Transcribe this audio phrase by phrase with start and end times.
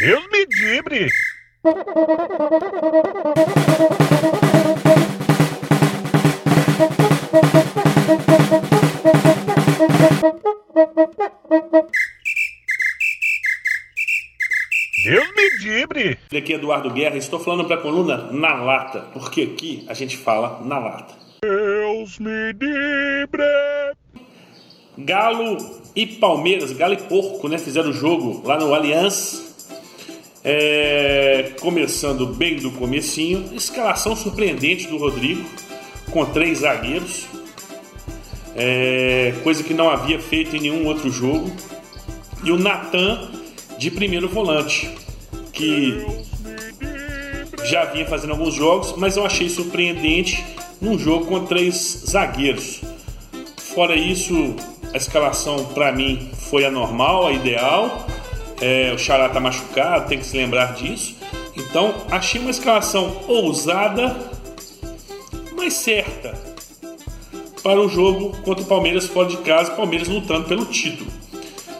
[0.00, 1.08] Deus me livre!
[15.04, 16.18] Deus me livre!
[16.34, 20.16] Aqui é Eduardo Guerra, estou falando para a coluna Na Lata, porque aqui a gente
[20.16, 21.14] fala na lata.
[21.42, 23.44] Deus me livre!
[24.96, 25.58] Galo
[25.94, 27.58] e Palmeiras, Galo e Porco, né?
[27.58, 29.49] Fizeram o jogo lá no Allianz.
[30.42, 35.44] É, começando bem do comecinho, escalação surpreendente do Rodrigo,
[36.10, 37.26] com três zagueiros,
[38.56, 41.50] é, coisa que não havia feito em nenhum outro jogo,
[42.42, 43.30] e o Natan
[43.78, 44.94] de primeiro volante,
[45.52, 46.06] que
[47.64, 50.42] já vinha fazendo alguns jogos, mas eu achei surpreendente
[50.80, 52.80] num jogo com três zagueiros.
[53.56, 54.56] Fora isso,
[54.92, 58.06] a escalação para mim foi a normal, a ideal.
[58.60, 61.16] É, o Xará tá machucado, tem que se lembrar disso.
[61.56, 64.16] Então, achei uma escalação ousada,
[65.56, 66.50] mas certa
[67.62, 71.10] para o jogo contra o Palmeiras fora de casa, Palmeiras lutando pelo título.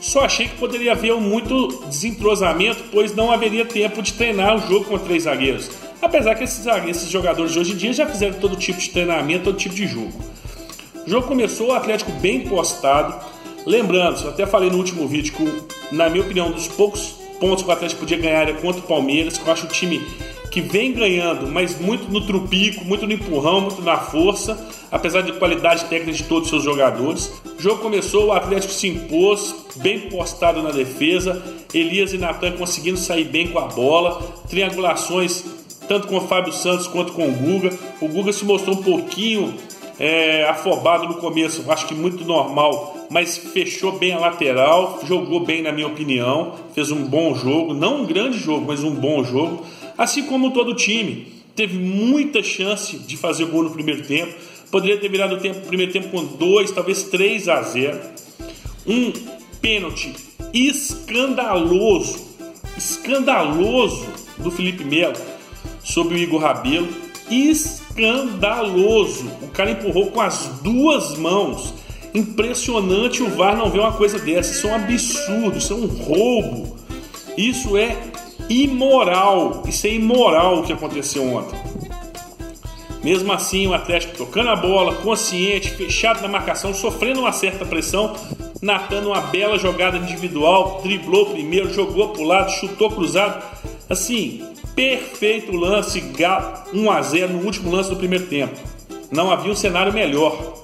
[0.00, 4.84] Só achei que poderia haver muito desentrosamento, pois não haveria tempo de treinar o jogo
[4.84, 5.70] com três zagueiros.
[6.00, 9.44] Apesar que esses, esses jogadores de hoje em dia já fizeram todo tipo de treinamento,
[9.44, 10.12] todo tipo de jogo.
[11.06, 13.14] O jogo começou, o Atlético bem postado.
[13.64, 17.62] Lembrando, eu até falei no último vídeo que, na minha opinião, um dos poucos pontos
[17.62, 20.00] que o Atlético podia ganhar era contra o Palmeiras, que eu acho o time
[20.50, 25.32] que vem ganhando, mas muito no trupico, muito no empurrão, muito na força, apesar de
[25.32, 27.32] qualidade técnica de todos os seus jogadores.
[27.58, 32.98] O jogo começou, o Atlético se impôs, bem postado na defesa, Elias e Natan conseguindo
[32.98, 37.70] sair bem com a bola, triangulações tanto com o Fábio Santos quanto com o Guga.
[38.00, 39.54] O Guga se mostrou um pouquinho
[39.98, 45.62] é, afobado no começo, acho que muito normal, mas fechou bem a lateral, jogou bem
[45.62, 49.64] na minha opinião, fez um bom jogo, não um grande jogo, mas um bom jogo
[49.96, 51.32] assim como todo time.
[51.54, 54.34] Teve muita chance de fazer gol no primeiro tempo.
[54.70, 58.00] Poderia ter virado o tempo, primeiro tempo com 2, talvez 3 a 0.
[58.86, 59.12] Um
[59.60, 60.14] pênalti
[60.52, 62.18] escandaloso,
[62.76, 64.06] escandaloso
[64.38, 65.16] do Felipe Melo
[65.84, 66.88] sobre o Igor Rabelo.
[67.32, 69.26] Escandaloso.
[69.40, 71.72] O cara empurrou com as duas mãos.
[72.14, 74.52] Impressionante o VAR não ver uma coisa dessa.
[74.52, 76.76] Isso é um absurdo, isso é um roubo.
[77.36, 77.96] Isso é
[78.50, 79.62] imoral.
[79.66, 81.58] Isso é imoral o que aconteceu ontem.
[83.02, 88.14] Mesmo assim, o Atlético tocando a bola, consciente, fechado na marcação, sofrendo uma certa pressão,
[88.60, 93.42] Natan uma bela jogada individual, driblou primeiro, jogou para o lado, chutou cruzado.
[93.90, 96.02] Assim, perfeito lance,
[96.72, 98.58] 1 a 0 no último lance do primeiro tempo.
[99.10, 100.54] Não havia um cenário melhor.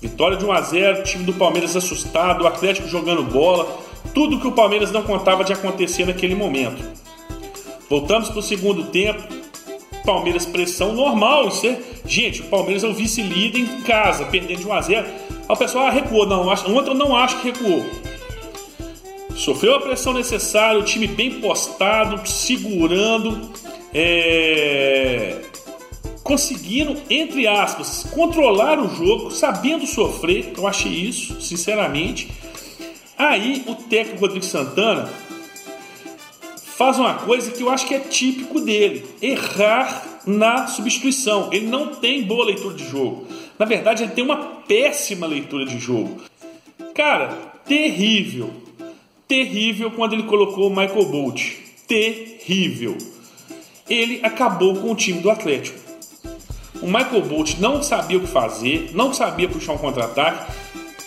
[0.00, 3.78] Vitória de 1 a 0, time do Palmeiras assustado, o Atlético jogando bola,
[4.14, 6.82] tudo que o Palmeiras não contava de acontecer naquele momento.
[7.88, 9.22] Voltamos para o segundo tempo.
[10.04, 11.48] Palmeiras pressão normal.
[11.48, 11.78] Isso é...
[12.04, 15.06] Gente, o Palmeiras é o vice-líder em casa, perdendo de 1 a 0.
[15.06, 16.26] Aí o pessoal ah, recuou.
[16.26, 17.84] Não, ontem eu não acho que recuou.
[19.42, 23.50] Sofreu a pressão necessária, o time bem postado, segurando,
[23.92, 25.40] é...
[26.22, 30.52] conseguindo, entre aspas, controlar o jogo, sabendo sofrer.
[30.56, 32.30] Eu achei isso, sinceramente.
[33.18, 35.10] Aí o técnico Rodrigo Santana
[36.56, 41.48] faz uma coisa que eu acho que é típico dele: errar na substituição.
[41.52, 43.26] Ele não tem boa leitura de jogo.
[43.58, 44.36] Na verdade, ele tem uma
[44.68, 46.20] péssima leitura de jogo.
[46.94, 47.36] Cara,
[47.66, 48.61] terrível.
[49.26, 51.52] Terrível quando ele colocou o Michael Bolt.
[51.86, 52.96] Terrível.
[53.88, 55.78] Ele acabou com o time do Atlético.
[56.80, 60.52] O Michael Bolt não sabia o que fazer, não sabia puxar um contra-ataque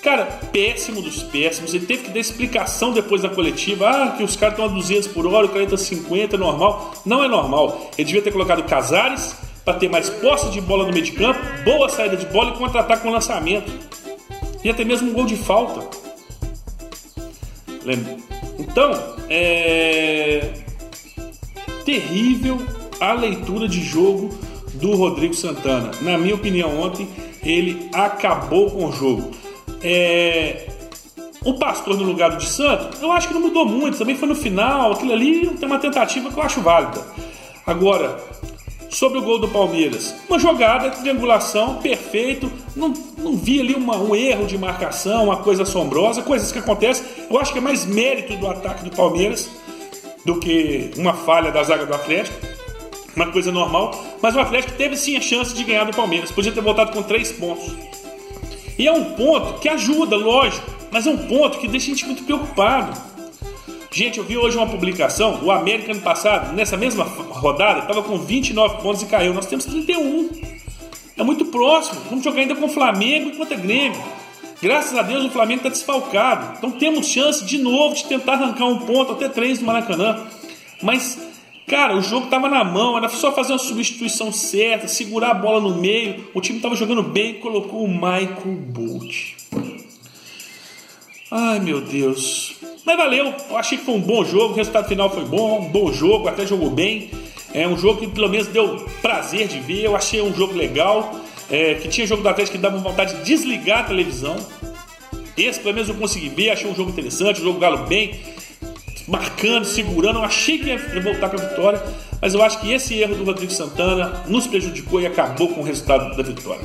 [0.06, 1.74] Cara, péssimo dos péssimos.
[1.74, 3.90] Ele teve que dar explicação depois da coletiva.
[3.90, 6.38] Ah, que os caras estão a 200 por hora, o cara está a 50, é
[6.38, 6.94] normal.
[7.04, 7.90] Não é normal.
[7.98, 11.40] Ele devia ter colocado Casares para ter mais posse de bola no meio de campo,
[11.64, 13.72] boa saída de bola e contra-ataque com lançamento.
[14.64, 16.05] E até mesmo um gol de falta.
[17.86, 18.18] Lembra?
[18.60, 18.92] Então,
[19.30, 20.54] é.
[21.86, 22.58] Terrível
[23.00, 24.30] a leitura de jogo
[24.74, 25.92] do Rodrigo Santana.
[26.02, 27.08] Na minha opinião, ontem
[27.44, 29.32] ele acabou com o jogo.
[29.82, 30.68] É,
[31.44, 34.28] o pastor no lugar do de Santo, eu acho que não mudou muito, também foi
[34.28, 37.06] no final, aquilo ali tem uma tentativa que eu acho válida.
[37.66, 38.20] Agora,
[38.96, 44.16] sobre o gol do Palmeiras, uma jogada, triangulação, perfeito, não, não vi ali uma, um
[44.16, 47.06] erro de marcação, uma coisa assombrosa, coisas que acontecem.
[47.30, 49.50] Eu acho que é mais mérito do ataque do Palmeiras
[50.24, 52.38] do que uma falha da zaga do Atlético,
[53.14, 53.92] uma coisa normal.
[54.22, 57.04] Mas o Atlético teve sim a chance de ganhar do Palmeiras, podia ter voltado com
[57.04, 57.76] três pontos.
[58.80, 62.06] E é um ponto que ajuda, lógico, mas é um ponto que deixa a gente
[62.06, 62.98] muito preocupado.
[63.96, 68.18] Gente, eu vi hoje uma publicação, o América ano passado, nessa mesma rodada, estava com
[68.18, 69.34] 29 pontos e caiu.
[69.34, 70.32] Nós temos 31.
[71.16, 72.02] É muito próximo.
[72.10, 73.98] Vamos jogar ainda com o Flamengo e contra o Grêmio.
[74.62, 76.58] Graças a Deus o Flamengo está desfalcado.
[76.58, 80.28] Então temos chance de novo de tentar arrancar um ponto, até três no Maracanã.
[80.84, 81.18] Mas,
[81.66, 85.62] cara, o jogo estava na mão, era só fazer uma substituição certa, segurar a bola
[85.62, 86.32] no meio.
[86.34, 89.36] O time estava jogando bem e colocou o Michael Bolt.
[91.32, 92.55] Ai meu Deus.
[92.86, 95.70] Mas valeu, eu achei que foi um bom jogo, o resultado final foi bom, um
[95.70, 97.10] bom jogo, até jogou bem.
[97.52, 101.16] É um jogo que pelo menos deu prazer de ver, eu achei um jogo legal,
[101.50, 104.36] é, que tinha jogo do Atlético que dava vontade de desligar a televisão.
[105.36, 108.20] Esse pelo menos eu consegui ver, achei um jogo interessante, um jogo Galo bem,
[109.08, 110.20] marcando, segurando.
[110.20, 111.84] Eu achei que ia voltar para a vitória,
[112.22, 115.64] mas eu acho que esse erro do Rodrigo Santana nos prejudicou e acabou com o
[115.64, 116.62] resultado da vitória.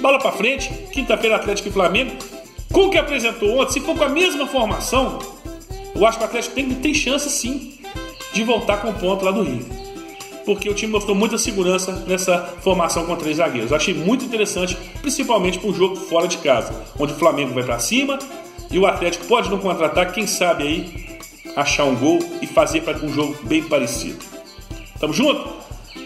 [0.00, 2.12] Bola para frente, quinta-feira Atlético e Flamengo.
[2.72, 5.18] Com o que apresentou ontem, se for com a mesma formação,
[5.98, 7.78] eu acho que o Atlético tem, tem chance sim
[8.32, 9.66] de voltar com o ponto lá do Rio.
[10.44, 13.70] Porque o time mostrou muita segurança nessa formação com três zagueiros.
[13.70, 17.64] Eu achei muito interessante, principalmente para um jogo fora de casa, onde o Flamengo vai
[17.64, 18.18] para cima
[18.70, 21.18] e o Atlético pode não contratar, quem sabe aí
[21.56, 24.24] achar um gol e fazer para um jogo bem parecido.
[25.00, 25.58] Tamo junto?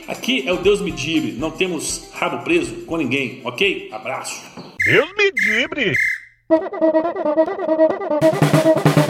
[0.09, 3.88] Aqui é o Deus me dibre, não temos rabo preso com ninguém, ok?
[3.93, 4.43] Abraço.
[4.85, 5.95] Deus me dibre!